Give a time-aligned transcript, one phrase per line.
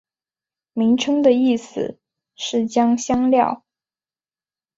[0.73, 1.99] 名称的意思
[2.35, 3.63] 是将香料。